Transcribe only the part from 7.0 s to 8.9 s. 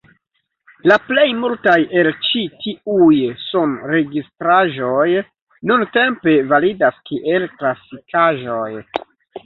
kiel klasikaĵoj.